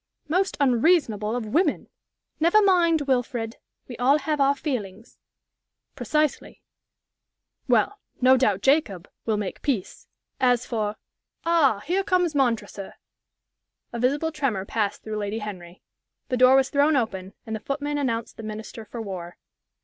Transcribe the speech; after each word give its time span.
"Most 0.27 0.57
unreasonable 0.59 1.35
of 1.35 1.45
women!" 1.45 1.87
"Never 2.39 2.59
mind, 2.59 3.01
Wilfrid. 3.01 3.57
We 3.87 3.95
all 3.97 4.17
have 4.17 4.41
our 4.41 4.55
feelings." 4.55 5.19
"Precisely. 5.95 6.63
Well, 7.67 7.99
no 8.19 8.35
doubt 8.35 8.63
Jacob 8.63 9.07
will 9.27 9.37
make 9.37 9.61
peace. 9.61 10.07
As 10.39 10.65
for 10.65 10.95
Ah, 11.45 11.81
here 11.85 12.03
comes 12.03 12.33
Montresor!" 12.33 12.95
A 13.93 13.99
visible 13.99 14.31
tremor 14.31 14.65
passed 14.65 15.03
through 15.03 15.17
Lady 15.19 15.37
Henry. 15.37 15.83
The 16.29 16.37
door 16.37 16.55
was 16.55 16.71
thrown 16.71 16.95
open, 16.95 17.33
and 17.45 17.55
the 17.55 17.59
footman 17.59 17.99
announced 17.99 18.37
the 18.37 18.41
Minister 18.41 18.85
for 18.85 19.03
War. 19.03 19.37